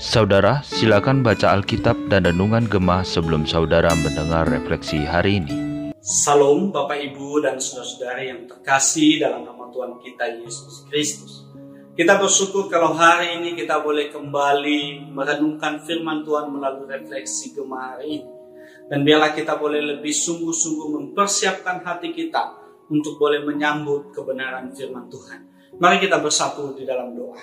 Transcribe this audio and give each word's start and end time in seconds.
Saudara, 0.00 0.64
silakan 0.64 1.20
baca 1.20 1.52
Alkitab 1.52 2.08
dan 2.08 2.24
Renungan 2.24 2.64
Gemah 2.64 3.04
sebelum 3.04 3.44
saudara 3.44 3.92
mendengar 3.92 4.48
refleksi 4.48 5.04
hari 5.04 5.44
ini. 5.44 5.52
Salam 6.00 6.72
Bapak 6.72 6.96
Ibu 6.96 7.44
dan 7.44 7.60
saudara-saudara 7.60 8.24
yang 8.24 8.48
terkasih 8.48 9.20
dalam 9.20 9.44
nama 9.44 9.68
Tuhan 9.68 10.00
kita 10.00 10.40
Yesus 10.40 10.88
Kristus. 10.88 11.44
Kita 11.92 12.16
bersyukur 12.16 12.72
kalau 12.72 12.96
hari 12.96 13.36
ini 13.36 13.52
kita 13.52 13.84
boleh 13.84 14.08
kembali 14.08 15.12
merenungkan 15.12 15.84
firman 15.84 16.24
Tuhan 16.24 16.48
melalui 16.56 16.88
refleksi 16.88 17.52
Gemah 17.52 18.00
hari 18.00 18.24
ini. 18.24 18.30
Dan 18.88 19.04
biarlah 19.04 19.36
kita 19.36 19.60
boleh 19.60 19.84
lebih 19.84 20.16
sungguh-sungguh 20.16 20.88
mempersiapkan 20.88 21.84
hati 21.84 22.16
kita 22.16 22.56
untuk 22.88 23.20
boleh 23.20 23.44
menyambut 23.44 24.08
kebenaran 24.16 24.72
firman 24.72 25.04
Tuhan. 25.12 25.49
Mari 25.78 26.02
kita 26.02 26.18
bersatu 26.18 26.74
di 26.74 26.82
dalam 26.82 27.14
doa. 27.14 27.38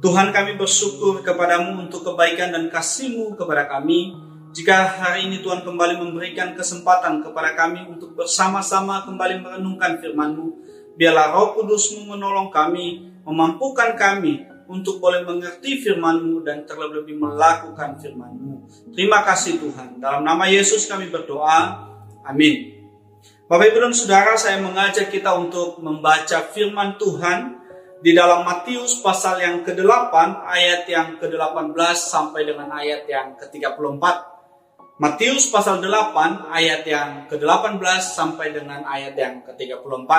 Tuhan 0.00 0.32
kami 0.32 0.60
bersyukur 0.60 1.24
kepadamu 1.24 1.88
untuk 1.88 2.04
kebaikan 2.04 2.52
dan 2.52 2.68
kasihmu 2.68 3.32
kepada 3.36 3.64
kami. 3.64 4.12
Jika 4.52 4.88
hari 4.88 5.28
ini 5.28 5.44
Tuhan 5.44 5.64
kembali 5.64 6.00
memberikan 6.00 6.56
kesempatan 6.56 7.20
kepada 7.20 7.52
kami 7.52 7.84
untuk 7.88 8.16
bersama-sama 8.16 9.04
kembali 9.04 9.44
merenungkan 9.44 10.00
firman-Mu, 10.00 10.46
biarlah 10.96 11.32
roh 11.32 11.56
kudusmu 11.60 12.08
menolong 12.08 12.48
kami, 12.48 13.12
memampukan 13.24 13.92
kami 13.96 14.48
untuk 14.64 14.96
boleh 15.00 15.24
mengerti 15.28 15.80
firman-Mu 15.84 16.40
dan 16.40 16.64
terlebih 16.64 17.16
melakukan 17.16 18.00
firman-Mu. 18.00 18.68
Terima 18.96 19.20
kasih 19.24 19.60
Tuhan. 19.60 20.00
Dalam 20.00 20.24
nama 20.24 20.48
Yesus 20.48 20.88
kami 20.88 21.12
berdoa. 21.12 21.88
Amin. 22.24 22.75
Bapak 23.46 23.70
Ibu 23.70 23.78
dan 23.78 23.94
Saudara, 23.94 24.34
saya 24.34 24.58
mengajak 24.58 25.06
kita 25.06 25.30
untuk 25.38 25.78
membaca 25.78 26.50
firman 26.50 26.98
Tuhan 26.98 27.62
di 28.02 28.10
dalam 28.10 28.42
Matius 28.42 28.98
pasal 28.98 29.38
yang 29.38 29.62
ke-8 29.62 30.10
ayat 30.42 30.82
yang 30.90 31.14
ke-18 31.22 31.78
sampai 31.94 32.42
dengan 32.42 32.74
ayat 32.74 33.06
yang 33.06 33.38
ke-34. 33.38 34.02
Matius 34.98 35.46
pasal 35.54 35.78
8 35.78 36.50
ayat 36.50 36.82
yang 36.90 37.30
ke-18 37.30 37.78
sampai 38.02 38.50
dengan 38.50 38.82
ayat 38.82 39.14
yang 39.14 39.38
ke-34. 39.46 40.10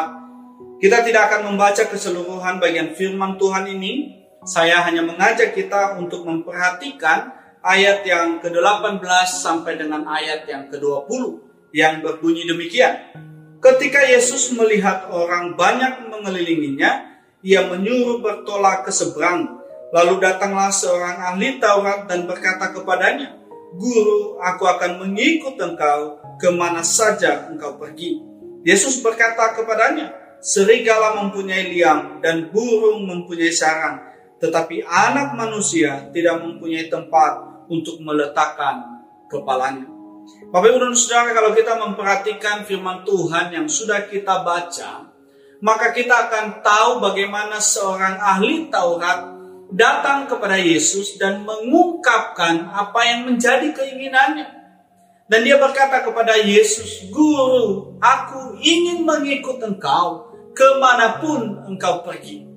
Kita 0.79 1.03
tidak 1.03 1.27
akan 1.27 1.51
membaca 1.51 1.83
keseluruhan 1.83 2.63
bagian 2.63 2.95
firman 2.95 3.35
Tuhan 3.35 3.67
ini. 3.67 4.23
Saya 4.47 4.87
hanya 4.87 5.03
mengajak 5.03 5.51
kita 5.51 5.99
untuk 5.99 6.23
memperhatikan 6.23 7.35
ayat 7.59 8.07
yang 8.07 8.39
ke-18 8.39 9.03
sampai 9.27 9.75
dengan 9.75 10.07
ayat 10.07 10.47
yang 10.47 10.71
ke-20 10.71 11.46
yang 11.75 11.99
berbunyi 12.03 12.47
demikian. 12.47 13.11
Ketika 13.57 14.05
Yesus 14.05 14.53
melihat 14.53 15.09
orang 15.09 15.57
banyak 15.57 16.07
mengelilinginya, 16.13 17.17
ia 17.41 17.65
menyuruh 17.65 18.21
bertolak 18.21 18.85
ke 18.85 18.91
seberang. 18.93 19.57
Lalu 19.89 20.19
datanglah 20.19 20.69
seorang 20.69 21.33
ahli 21.33 21.57
Taurat 21.57 22.05
dan 22.05 22.27
berkata 22.27 22.75
kepadanya, 22.75 23.39
Guru, 23.75 24.39
aku 24.39 24.63
akan 24.63 25.03
mengikut 25.03 25.59
engkau 25.59 26.21
ke 26.39 26.49
mana 26.53 26.83
saja 26.83 27.49
engkau 27.49 27.75
pergi. 27.75 28.19
Yesus 28.67 28.99
berkata 28.99 29.55
kepadanya, 29.57 30.11
Serigala 30.37 31.17
mempunyai 31.17 31.73
liang 31.73 32.21
dan 32.21 32.53
burung 32.53 33.09
mempunyai 33.09 33.49
sarang, 33.49 34.05
tetapi 34.37 34.85
anak 34.85 35.33
manusia 35.33 36.13
tidak 36.13 36.45
mempunyai 36.45 36.93
tempat 36.93 37.65
untuk 37.73 37.97
meletakkan 38.05 39.01
kepalanya. 39.25 39.96
Bapak 40.47 40.67
Ibu 40.71 40.79
dan 40.79 40.95
Saudara, 40.95 41.31
kalau 41.31 41.51
kita 41.55 41.73
memperhatikan 41.75 42.63
firman 42.63 43.03
Tuhan 43.03 43.51
yang 43.51 43.67
sudah 43.67 44.07
kita 44.07 44.43
baca, 44.43 45.11
maka 45.59 45.91
kita 45.91 46.29
akan 46.29 46.63
tahu 46.63 46.99
bagaimana 47.03 47.57
seorang 47.57 48.19
ahli 48.19 48.67
Taurat 48.67 49.27
datang 49.71 50.27
kepada 50.29 50.55
Yesus 50.55 51.19
dan 51.19 51.43
mengungkapkan 51.43 52.71
apa 52.71 52.99
yang 53.03 53.27
menjadi 53.27 53.75
keinginannya. 53.75 54.47
Dan 55.27 55.43
dia 55.43 55.59
berkata 55.59 56.07
kepada 56.07 56.39
Yesus, 56.39 57.11
Guru, 57.11 57.99
aku 57.99 58.55
ingin 58.63 59.03
mengikut 59.03 59.59
engkau 59.59 60.31
ke 60.55 60.79
mana 60.79 61.19
pun 61.19 61.67
engkau 61.67 62.07
pergi. 62.07 62.47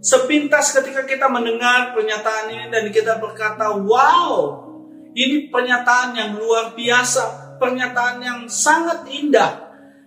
Sepintas 0.00 0.72
ketika 0.72 1.04
kita 1.04 1.28
mendengar 1.28 1.92
pernyataan 1.92 2.48
ini 2.48 2.66
dan 2.72 2.88
kita 2.88 3.20
berkata, 3.20 3.76
wow, 3.76 4.63
ini 5.14 5.48
pernyataan 5.48 6.18
yang 6.18 6.30
luar 6.36 6.74
biasa, 6.74 7.56
pernyataan 7.62 8.18
yang 8.20 8.40
sangat 8.50 9.06
indah 9.10 9.64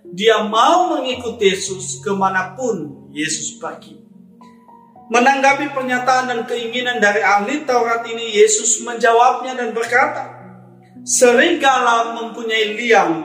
dia 0.08 0.40
mau 0.48 0.96
mengikuti 0.96 1.52
Yesus 1.52 2.00
ke 2.00 2.16
mana 2.16 2.56
pun 2.56 3.08
Yesus 3.12 3.60
pergi. 3.60 4.00
Menanggapi 5.08 5.72
pernyataan 5.72 6.26
dan 6.28 6.42
keinginan 6.44 7.00
dari 7.00 7.24
ahli 7.24 7.64
Taurat 7.64 8.04
ini, 8.08 8.36
Yesus 8.36 8.84
menjawabnya 8.84 9.56
dan 9.56 9.72
berkata, 9.72 10.36
Serigala 11.08 12.12
mempunyai 12.20 12.76
liang 12.76 13.24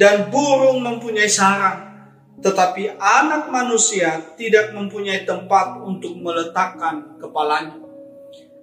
dan 0.00 0.32
burung 0.32 0.80
mempunyai 0.80 1.28
sarang, 1.28 2.08
tetapi 2.40 2.96
anak 2.96 3.52
manusia 3.52 4.32
tidak 4.40 4.72
mempunyai 4.72 5.28
tempat 5.28 5.84
untuk 5.84 6.16
meletakkan 6.16 7.20
kepalanya. 7.20 7.83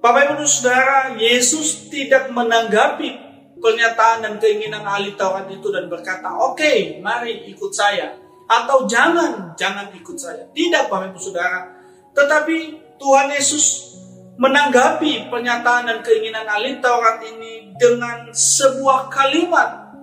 Bapak 0.02 0.34
Ibu 0.34 0.50
Saudara, 0.50 1.14
Yesus 1.14 1.94
tidak 1.94 2.34
menanggapi 2.34 3.22
pernyataan 3.62 4.26
dan 4.26 4.34
keinginan 4.42 4.82
ahli 4.82 5.14
Taurat 5.14 5.46
itu 5.54 5.70
dan 5.70 5.86
berkata, 5.86 6.34
oke, 6.42 6.58
okay, 6.58 6.98
mari 7.06 7.46
ikut 7.54 7.70
saya. 7.70 8.18
Atau 8.50 8.90
jangan, 8.90 9.54
jangan 9.54 9.94
ikut 9.94 10.18
saya. 10.18 10.50
Tidak, 10.50 10.90
Bapak 10.90 11.14
Ibu 11.14 11.22
Saudara. 11.22 11.70
Tetapi 12.18 12.58
Tuhan 12.98 13.30
Yesus 13.30 13.94
menanggapi 14.42 15.30
pernyataan 15.30 15.86
dan 15.86 15.98
keinginan 16.02 16.50
ahli 16.50 16.82
Taurat 16.82 17.22
ini 17.22 17.78
dengan 17.78 18.34
sebuah 18.34 19.06
kalimat 19.14 19.94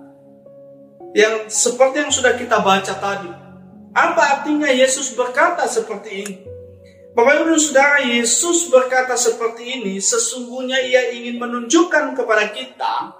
yang 1.11 1.51
seperti 1.51 2.07
yang 2.07 2.13
sudah 2.15 2.39
kita 2.39 2.63
baca 2.63 2.93
tadi. 2.95 3.31
Apa 3.91 4.39
artinya 4.39 4.71
Yesus 4.71 5.11
berkata 5.11 5.67
seperti 5.67 6.09
ini? 6.23 6.35
Bapak 7.19 7.43
Ibu 7.43 7.59
Saudara, 7.59 7.99
Yesus 7.99 8.71
berkata 8.71 9.19
seperti 9.19 9.75
ini, 9.75 9.99
sesungguhnya 9.99 10.79
ia 10.79 11.11
ingin 11.11 11.35
menunjukkan 11.35 12.15
kepada 12.15 12.47
kita 12.47 13.11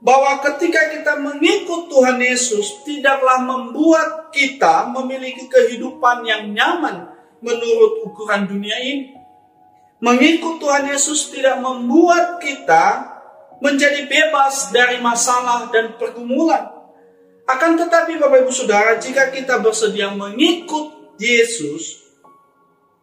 bahwa 0.00 0.40
ketika 0.40 0.88
kita 0.88 1.20
mengikut 1.20 1.92
Tuhan 1.92 2.16
Yesus 2.16 2.80
tidaklah 2.80 3.44
membuat 3.44 4.32
kita 4.32 4.88
memiliki 4.96 5.52
kehidupan 5.52 6.24
yang 6.24 6.48
nyaman 6.48 7.12
menurut 7.44 8.00
ukuran 8.08 8.48
dunia 8.48 8.72
ini. 8.80 9.20
Mengikut 10.00 10.56
Tuhan 10.56 10.88
Yesus 10.88 11.28
tidak 11.28 11.60
membuat 11.60 12.40
kita 12.40 13.04
menjadi 13.60 14.08
bebas 14.08 14.72
dari 14.72 14.96
masalah 15.04 15.68
dan 15.68 16.00
pergumulan. 16.00 16.72
Akan 17.44 17.76
tetapi 17.76 18.16
Bapak 18.16 18.48
Ibu 18.48 18.52
Saudara, 18.64 18.96
jika 18.96 19.28
kita 19.28 19.60
bersedia 19.60 20.08
mengikut 20.08 21.20
Yesus, 21.20 22.00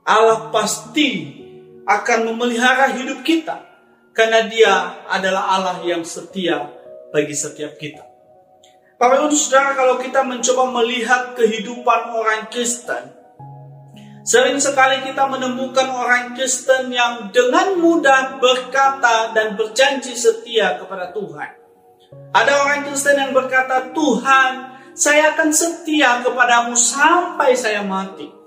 Allah 0.09 0.50
pasti 0.50 1.38
akan 1.86 2.34
memelihara 2.34 2.97
hidup 2.97 3.22
kita 3.22 3.62
karena 4.18 4.50
Dia 4.50 5.06
adalah 5.06 5.53
Allah 5.53 5.78
yang 5.86 6.02
setia 6.02 6.66
bagi 7.14 7.38
setiap 7.38 7.78
kita. 7.78 8.02
Bapak 8.97 9.22
Ibu 9.22 9.38
Saudara, 9.38 9.78
kalau 9.78 10.02
kita 10.02 10.25
mencoba 10.25 10.81
melihat 10.81 11.38
kehidupan 11.38 12.02
orang 12.12 12.50
Kristen, 12.52 13.16
sering 14.25 14.58
sekali 14.59 15.06
kita 15.06 15.30
menemukan 15.30 15.88
orang 15.88 16.34
Kristen 16.34 16.90
yang 16.91 17.30
dengan 17.30 17.80
mudah 17.80 18.41
berkata 18.41 19.31
dan 19.31 19.56
berjanji 19.56 20.18
setia 20.18 20.76
kepada 20.81 21.14
Tuhan. 21.16 21.50
Ada 22.34 22.53
orang 22.66 22.81
Kristen 22.90 23.16
yang 23.16 23.31
berkata, 23.31 23.94
"Tuhan, 23.94 24.52
saya 24.97 25.38
akan 25.38 25.50
setia 25.53 26.26
kepadamu 26.26 26.74
sampai 26.76 27.53
saya 27.56 27.86
mati." 27.86 28.39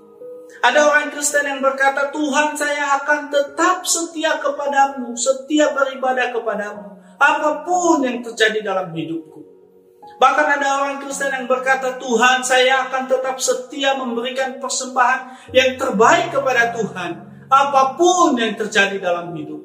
Ada 0.63 0.79
orang 0.79 1.11
Kristen 1.11 1.43
yang 1.43 1.59
berkata, 1.59 2.07
"Tuhan, 2.07 2.55
saya 2.55 2.95
akan 3.03 3.27
tetap 3.27 3.83
setia 3.83 4.39
kepadamu, 4.39 5.11
setia 5.19 5.75
beribadah 5.75 6.31
kepadamu." 6.31 7.03
apa 7.23 7.63
pun 7.63 8.03
yang 8.03 8.19
terjadi 8.19 8.59
dalam 8.59 8.91
hidupku. 8.91 9.39
Bahkan 10.19 10.47
ada 10.59 10.83
orang 10.83 10.97
Kristen 11.03 11.31
yang 11.31 11.47
berkata, 11.47 11.99
Tuhan 11.99 12.43
saya 12.43 12.87
akan 12.87 13.03
tetap 13.07 13.35
setia 13.39 13.97
memberikan 13.97 14.59
persembahan 14.59 15.51
yang 15.55 15.75
terbaik 15.79 16.31
kepada 16.31 16.75
Tuhan. 16.75 17.11
Apa 17.47 17.99
pun 17.99 18.39
yang 18.39 18.55
terjadi 18.55 18.99
dalam 18.99 19.35
hidup. 19.35 19.61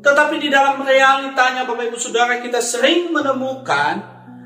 Tetapi 0.00 0.40
di 0.40 0.48
dalam 0.48 0.80
realitanya 0.80 1.68
Bapak 1.68 1.92
Ibu 1.92 1.98
Saudara 2.00 2.40
kita 2.40 2.64
sering 2.64 3.12
menemukan 3.12 4.00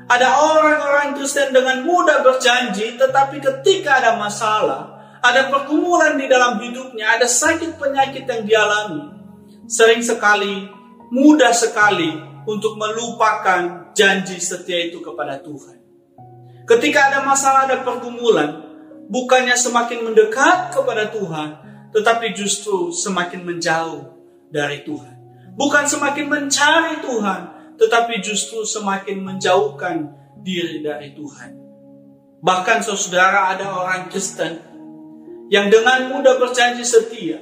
ada 0.05 0.37
orang-orang 0.37 1.15
Kristen 1.15 1.55
dengan 1.55 1.81
mudah 1.87 2.19
berjanji 2.21 2.99
tetapi 2.99 3.39
ketika 3.39 4.03
ada 4.03 4.19
masalah, 4.19 4.94
ada 5.31 5.49
pergumulan 5.49 6.17
di 6.19 6.29
dalam 6.29 6.61
hidupnya, 6.61 7.17
ada 7.17 7.25
sakit 7.25 7.81
penyakit 7.81 8.25
yang 8.29 8.43
dialami, 8.45 9.09
sering 9.65 10.01
sekali 10.05 10.69
mudah 11.09 11.53
sekali 11.53 12.13
untuk 12.45 12.77
melupakan 12.77 13.93
janji 13.97 14.37
setia 14.37 14.89
itu 14.89 15.01
kepada 15.01 15.41
Tuhan. 15.41 15.77
Ketika 16.65 17.13
ada 17.13 17.19
masalah, 17.21 17.69
ada 17.69 17.81
pergumulan, 17.85 18.65
bukannya 19.09 19.53
semakin 19.53 20.05
mendekat 20.05 20.73
kepada 20.73 21.09
Tuhan, 21.13 21.49
tetapi 21.93 22.33
justru 22.33 22.89
semakin 22.89 23.45
menjauh 23.45 24.01
dari 24.49 24.81
Tuhan. 24.81 25.13
Bukan 25.55 25.85
semakin 25.87 26.25
mencari 26.27 26.99
Tuhan, 27.05 27.41
tetapi 27.79 28.19
justru 28.19 28.65
semakin 28.65 29.23
menjauhkan 29.23 30.09
diri 30.41 30.83
dari 30.83 31.15
Tuhan. 31.15 31.65
Bahkan 32.43 32.77
saudara 32.85 33.55
ada 33.55 33.73
orang 33.73 34.11
Kristen 34.11 34.74
yang 35.49 35.69
dengan 35.69 36.09
mudah 36.09 36.41
berjanji 36.41 36.81
setia, 36.81 37.41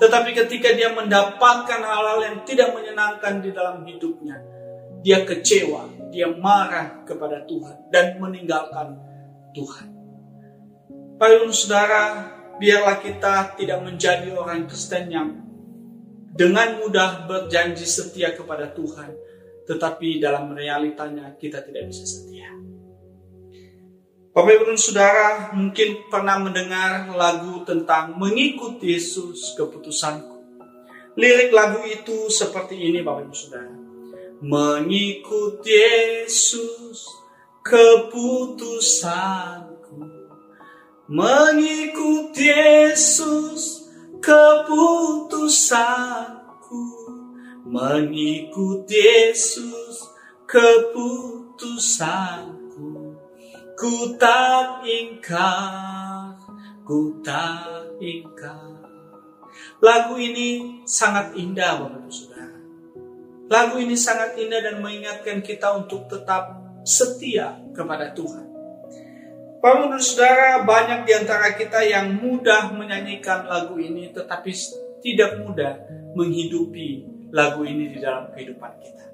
tetapi 0.00 0.34
ketika 0.34 0.72
dia 0.74 0.90
mendapatkan 0.90 1.80
hal-hal 1.80 2.18
yang 2.24 2.36
tidak 2.42 2.72
menyenangkan 2.72 3.44
di 3.44 3.50
dalam 3.54 3.84
hidupnya, 3.84 4.40
dia 5.04 5.22
kecewa, 5.22 6.08
dia 6.08 6.32
marah 6.32 7.04
kepada 7.04 7.44
Tuhan 7.44 7.92
dan 7.92 8.16
meninggalkan 8.16 8.96
Tuhan. 9.52 9.88
Para 11.14 11.38
saudara, 11.52 12.02
biarlah 12.58 12.98
kita 12.98 13.54
tidak 13.54 13.78
menjadi 13.86 14.34
orang 14.34 14.66
Kristen 14.66 15.12
yang 15.12 15.28
dengan 16.34 16.82
mudah 16.82 17.30
berjanji 17.30 17.86
setia 17.86 18.34
kepada 18.34 18.74
Tuhan, 18.74 19.14
tetapi 19.68 20.18
dalam 20.18 20.50
realitanya 20.50 21.38
kita 21.38 21.62
tidak 21.62 21.94
bisa 21.94 22.02
setia. 22.02 22.63
Bapak 24.34 24.50
Ibu 24.50 24.66
dan 24.66 24.74
Saudara 24.74 25.54
mungkin 25.54 26.10
pernah 26.10 26.42
mendengar 26.42 27.06
lagu 27.14 27.62
tentang 27.62 28.18
mengikuti 28.18 28.98
Yesus 28.98 29.54
keputusanku. 29.54 30.42
Lirik 31.14 31.54
lagu 31.54 31.78
itu 31.86 32.26
seperti 32.26 32.74
ini 32.74 33.06
Bapak 33.06 33.30
Ibu 33.30 33.34
Saudara. 33.38 33.70
Mengikuti 34.42 35.70
Yesus 35.70 37.06
keputusanku. 37.62 40.02
Mengikuti 41.06 42.50
Yesus 42.50 43.86
keputusanku. 44.18 46.82
Mengikuti 47.70 48.98
Yesus 48.98 50.10
keputusanku. 50.42 52.63
Ku 53.74 54.14
tak 54.14 54.86
ingkar, 54.86 56.38
ku 56.86 57.18
tak 57.26 57.98
ingkar. 57.98 58.86
Lagu 59.82 60.14
ini 60.14 60.78
sangat 60.86 61.34
indah 61.34 61.82
Bapak 61.82 62.06
Saudara. 62.06 62.54
Lagu 63.50 63.82
ini 63.82 63.98
sangat 63.98 64.38
indah 64.38 64.62
dan 64.62 64.78
mengingatkan 64.78 65.42
kita 65.42 65.74
untuk 65.74 66.06
tetap 66.06 66.54
setia 66.86 67.58
kepada 67.74 68.14
Tuhan. 68.14 68.46
Bapak 69.58 69.98
Saudara, 69.98 70.62
banyak 70.62 71.02
di 71.02 71.12
antara 71.18 71.50
kita 71.58 71.82
yang 71.82 72.14
mudah 72.14 72.70
menyanyikan 72.78 73.50
lagu 73.50 73.74
ini 73.82 74.14
tetapi 74.14 74.54
tidak 75.02 75.42
mudah 75.42 75.82
menghidupi 76.14 77.10
lagu 77.34 77.66
ini 77.66 77.90
di 77.90 77.98
dalam 77.98 78.30
kehidupan 78.30 78.72
kita. 78.78 79.04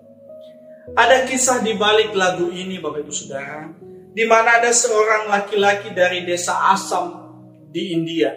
Ada 0.92 1.24
kisah 1.24 1.64
di 1.64 1.72
balik 1.80 2.12
lagu 2.12 2.52
ini 2.52 2.76
Bapak 2.76 3.08
Ibu 3.08 3.12
Saudara 3.14 3.88
di 4.10 4.24
mana 4.26 4.58
ada 4.58 4.74
seorang 4.74 5.30
laki-laki 5.30 5.94
dari 5.94 6.26
desa 6.26 6.74
Asam 6.74 7.14
di 7.70 7.94
India. 7.94 8.34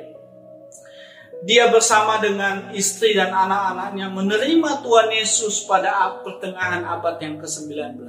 Dia 1.43 1.67
bersama 1.67 2.23
dengan 2.23 2.71
istri 2.71 3.11
dan 3.17 3.35
anak-anaknya 3.35 4.07
menerima 4.07 4.79
Tuhan 4.79 5.09
Yesus 5.11 5.67
pada 5.67 6.23
pertengahan 6.23 6.87
abad 6.87 7.19
yang 7.19 7.35
ke-19. 7.35 7.99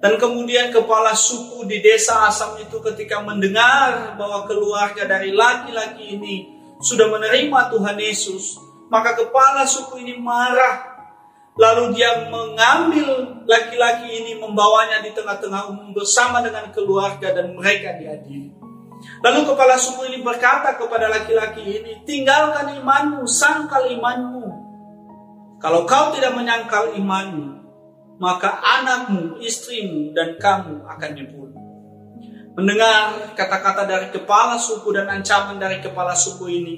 Dan 0.00 0.16
kemudian 0.20 0.68
kepala 0.68 1.16
suku 1.16 1.64
di 1.64 1.80
desa 1.80 2.28
Asam 2.28 2.60
itu 2.60 2.76
ketika 2.92 3.24
mendengar 3.24 4.16
bahwa 4.20 4.44
keluarga 4.44 5.08
dari 5.08 5.32
laki-laki 5.32 6.18
ini 6.18 6.36
sudah 6.80 7.08
menerima 7.08 7.72
Tuhan 7.72 7.96
Yesus, 7.96 8.56
maka 8.92 9.16
kepala 9.16 9.64
suku 9.64 10.02
ini 10.02 10.16
marah 10.18 10.89
Lalu 11.60 11.92
dia 11.92 12.24
mengambil 12.32 13.36
laki-laki 13.44 14.08
ini 14.08 14.32
membawanya 14.40 15.04
di 15.04 15.12
tengah-tengah 15.12 15.68
umum 15.68 15.92
bersama 15.92 16.40
dengan 16.40 16.72
keluarga 16.72 17.36
dan 17.36 17.52
mereka 17.52 18.00
diadili. 18.00 18.48
Lalu 19.20 19.44
kepala 19.44 19.76
suku 19.76 20.08
ini 20.08 20.24
berkata 20.24 20.80
kepada 20.80 21.12
laki-laki 21.12 21.60
ini, 21.60 21.92
tinggalkan 22.08 22.80
imanmu, 22.80 23.28
sangkal 23.28 23.92
imanmu. 23.92 24.48
Kalau 25.60 25.84
kau 25.84 26.16
tidak 26.16 26.32
menyangkal 26.32 26.96
imanmu, 26.96 27.60
maka 28.16 28.60
anakmu, 28.60 29.36
istrimu, 29.44 30.16
dan 30.16 30.40
kamu 30.40 30.84
akan 30.88 31.10
dibunuh. 31.12 31.60
Mendengar 32.56 33.36
kata-kata 33.36 33.84
dari 33.84 34.08
kepala 34.08 34.56
suku 34.56 34.96
dan 34.96 35.12
ancaman 35.12 35.60
dari 35.60 35.84
kepala 35.84 36.16
suku 36.16 36.44
ini, 36.48 36.76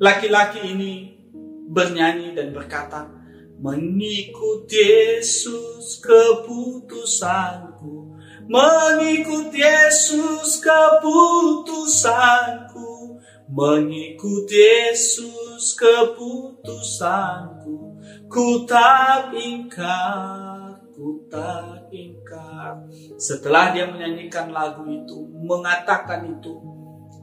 laki-laki 0.00 0.72
ini 0.72 1.20
bernyanyi 1.68 2.32
dan 2.32 2.52
berkata, 2.52 3.21
Mengikuti 3.62 4.74
Yesus 4.74 6.02
keputusanku. 6.02 8.10
Mengikuti 8.50 9.62
Yesus 9.62 10.58
keputusanku. 10.58 13.22
Mengikuti 13.46 14.58
Yesus 14.58 15.78
keputusanku. 15.78 18.02
Ku 18.26 18.66
tak 18.66 19.30
ingkar, 19.30 20.82
ku 20.90 21.22
tak 21.30 21.86
ingkar. 21.94 22.82
Setelah 23.14 23.70
dia 23.70 23.86
menyanyikan 23.86 24.50
lagu 24.50 24.82
itu 24.90 25.22
Mengatakan 25.46 26.34
itu 26.34 26.58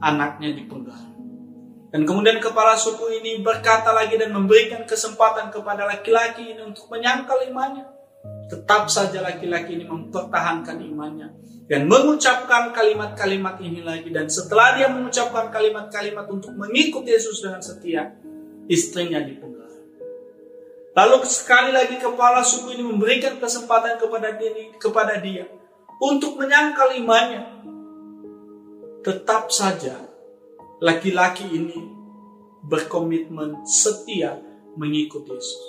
Anaknya 0.00 0.56
dipenggal 0.56 1.09
dan 1.90 2.06
kemudian 2.06 2.38
kepala 2.38 2.78
suku 2.78 3.18
ini 3.18 3.42
berkata 3.42 3.90
lagi 3.90 4.14
dan 4.14 4.30
memberikan 4.30 4.86
kesempatan 4.86 5.50
kepada 5.50 5.90
laki-laki 5.90 6.54
ini 6.54 6.62
untuk 6.62 6.86
menyangkal 6.86 7.42
imannya. 7.50 7.82
Tetap 8.46 8.86
saja 8.86 9.18
laki-laki 9.22 9.74
ini 9.74 9.86
mempertahankan 9.86 10.78
imannya 10.78 11.34
dan 11.66 11.90
mengucapkan 11.90 12.70
kalimat-kalimat 12.70 13.58
ini 13.58 13.82
lagi. 13.82 14.10
Dan 14.14 14.30
setelah 14.30 14.78
dia 14.78 14.86
mengucapkan 14.86 15.50
kalimat-kalimat 15.50 16.26
untuk 16.30 16.54
mengikuti 16.54 17.10
Yesus 17.10 17.42
dengan 17.42 17.62
setia, 17.62 18.14
istrinya 18.70 19.18
dipenggal. 19.22 19.70
Lalu 20.94 21.26
sekali 21.26 21.70
lagi 21.74 21.98
kepala 21.98 22.42
suku 22.42 22.74
ini 22.74 22.86
memberikan 22.86 23.38
kesempatan 23.38 23.98
kepada 23.98 24.34
dia, 24.34 24.50
kepada 24.78 25.18
dia 25.18 25.46
untuk 26.02 26.38
menyangkal 26.38 26.94
imannya. 26.98 27.62
Tetap 29.06 29.48
saja 29.54 30.09
laki-laki 30.80 31.44
ini 31.44 31.76
berkomitmen 32.64 33.68
setia 33.68 34.40
mengikuti 34.80 35.36
Yesus. 35.36 35.64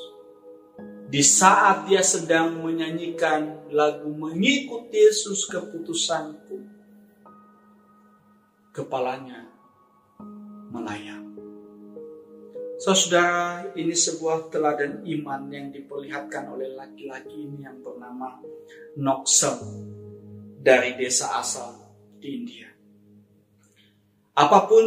Di 1.11 1.19
saat 1.19 1.91
dia 1.91 1.99
sedang 1.99 2.63
menyanyikan 2.63 3.67
lagu 3.75 4.07
mengikuti 4.07 4.95
Yesus 4.95 5.43
keputusanku, 5.51 6.63
kepalanya 8.71 9.51
melayang. 10.71 11.35
Saudara, 12.79 13.67
ini 13.75 13.93
sebuah 13.93 14.49
teladan 14.49 15.03
iman 15.05 15.51
yang 15.51 15.69
diperlihatkan 15.69 16.49
oleh 16.49 16.71
laki-laki 16.73 17.45
ini 17.45 17.67
yang 17.67 17.83
bernama 17.83 18.41
Noxel 18.97 19.59
dari 20.57 20.95
desa 20.97 21.37
asal 21.37 21.77
di 22.17 22.41
India. 22.41 22.70
Apa 24.31 24.63
pun 24.63 24.83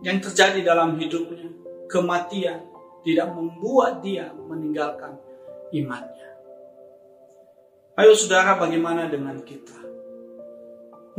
yang 0.00 0.16
terjadi 0.24 0.64
dalam 0.64 0.96
hidupnya, 0.96 1.52
kematian 1.84 2.64
tidak 3.04 3.28
membuat 3.32 4.00
dia 4.00 4.32
meninggalkan 4.32 5.20
imannya. 5.72 6.30
Ayo 8.00 8.16
saudara, 8.16 8.56
bagaimana 8.56 9.12
dengan 9.12 9.36
kita? 9.44 9.76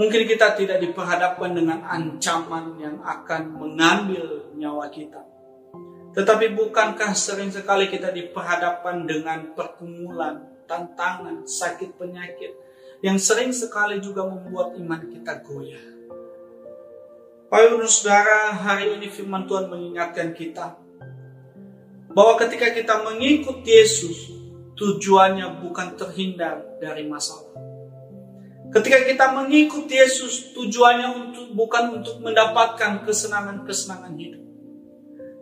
Mungkin 0.02 0.26
kita 0.26 0.58
tidak 0.58 0.82
diperhadapkan 0.82 1.54
dengan 1.54 1.86
ancaman 1.86 2.80
yang 2.82 2.98
akan 3.06 3.54
mengambil 3.54 4.50
nyawa 4.58 4.90
kita. 4.90 5.22
Tetapi 6.18 6.58
bukankah 6.58 7.14
sering 7.14 7.54
sekali 7.54 7.86
kita 7.86 8.10
diperhadapkan 8.10 9.06
dengan 9.06 9.54
pergumulan, 9.54 10.66
tantangan, 10.66 11.46
sakit 11.46 11.94
penyakit 12.02 12.52
yang 13.06 13.22
sering 13.22 13.54
sekali 13.54 14.02
juga 14.02 14.26
membuat 14.26 14.74
iman 14.78 15.02
kita 15.06 15.42
goyah. 15.46 15.91
Bapak 17.52 17.84
Saudara, 17.84 18.56
hari 18.56 18.96
ini 18.96 19.12
firman 19.12 19.44
Tuhan 19.44 19.68
mengingatkan 19.68 20.32
kita 20.32 20.72
bahwa 22.16 22.40
ketika 22.40 22.72
kita 22.72 23.04
mengikuti 23.04 23.76
Yesus, 23.76 24.32
tujuannya 24.80 25.60
bukan 25.60 26.00
terhindar 26.00 26.80
dari 26.80 27.04
masalah. 27.12 27.52
Ketika 28.72 29.04
kita 29.04 29.36
mengikuti 29.36 30.00
Yesus, 30.00 30.56
tujuannya 30.56 31.12
untuk 31.12 31.52
bukan 31.52 32.00
untuk 32.00 32.24
mendapatkan 32.24 33.04
kesenangan-kesenangan 33.04 34.16
hidup. 34.16 34.44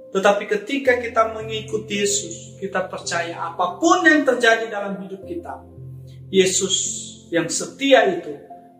Tetapi 0.10 0.50
ketika 0.50 0.98
kita 0.98 1.30
mengikuti 1.30 2.01
Yesus, 2.01 2.58
kita 2.58 2.89
percaya 2.89 3.54
apa 3.54 3.78
pun 3.78 4.01
yang 4.01 4.25
terjadi 4.25 4.66
dalam 4.66 4.98
hidup 5.06 5.30
kita, 5.30 5.62
Yesus 6.34 6.74
yang 7.30 7.46
setia 7.54 8.01
itu 8.10 8.34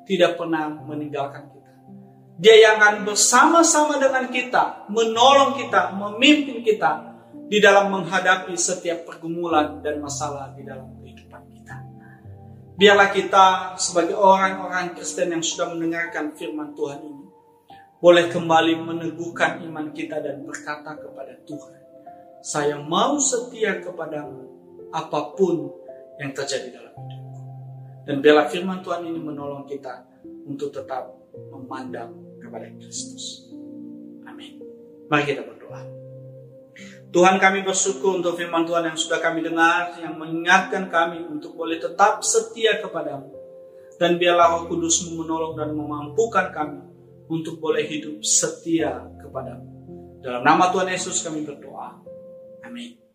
tidak 0.10 0.34
pernah 0.34 0.66
meninggalkan 0.82 1.46
kita 1.46 1.59
Dia 2.40 2.56
yang 2.56 2.80
akan 2.80 3.04
bersama-sama 3.04 4.00
dengan 4.00 4.32
kita, 4.32 4.88
menolong 4.88 5.60
kita, 5.60 5.92
memimpin 5.92 6.64
kita 6.64 7.20
di 7.52 7.60
dalam 7.60 7.92
menghadapi 7.92 8.56
setiap 8.56 9.04
pergumulan 9.04 9.84
dan 9.84 10.00
masalah 10.00 10.56
di 10.56 10.64
dalam 10.64 10.88
kehidupan 11.04 11.44
kita. 11.52 11.76
Biarlah 12.80 13.12
kita 13.12 13.76
sebagai 13.76 14.16
orang-orang 14.16 14.96
Kristen 14.96 15.36
yang 15.36 15.44
sudah 15.44 15.76
mendengarkan 15.76 16.32
firman 16.32 16.72
Tuhan 16.80 17.04
ini, 17.04 17.28
boleh 18.00 18.32
kembali 18.32 18.88
meneguhkan 18.88 19.60
iman 19.68 19.92
kita 19.92 20.24
dan 20.24 20.40
berkata 20.48 20.96
kepada 20.96 21.36
Tuhan, 21.44 21.76
saya 22.40 22.80
mau 22.80 23.20
setia 23.20 23.84
kepadamu 23.84 24.48
apa 24.96 25.36
pun 25.36 25.68
yang 26.24 26.32
terjadi 26.32 26.72
dalam 26.72 26.96
hidupku. 26.96 27.40
Dan 28.08 28.24
biarlah 28.24 28.48
firman 28.48 28.80
Tuhan 28.80 29.04
ini 29.12 29.20
menolong 29.20 29.68
kita 29.68 30.08
untuk 30.48 30.72
tetap 30.72 31.20
memandang 31.52 32.19
kepada 32.50 32.66
Kristus. 32.82 33.46
Amin. 34.26 34.58
Mari 35.06 35.24
kita 35.30 35.46
berdoa. 35.46 35.86
Tuhan 37.14 37.38
kami 37.38 37.62
bersyukur 37.62 38.18
untuk 38.18 38.38
firman 38.38 38.66
Tuhan 38.66 38.90
yang 38.90 38.98
sudah 38.98 39.22
kami 39.22 39.46
dengar, 39.46 39.94
yang 40.02 40.18
mengingatkan 40.18 40.90
kami 40.90 41.22
untuk 41.30 41.54
boleh 41.54 41.78
tetap 41.78 42.26
setia 42.26 42.82
kepadamu. 42.82 43.30
Dan 44.02 44.18
biarlah 44.18 44.58
roh 44.58 44.64
kudusmu 44.66 45.22
menolong 45.22 45.54
dan 45.60 45.76
memampukan 45.76 46.50
kami 46.50 46.82
untuk 47.30 47.62
boleh 47.62 47.86
hidup 47.86 48.26
setia 48.26 49.06
kepadamu. 49.22 49.68
Dalam 50.26 50.42
nama 50.42 50.74
Tuhan 50.74 50.90
Yesus 50.90 51.22
kami 51.22 51.46
berdoa. 51.46 52.02
Amin. 52.66 53.09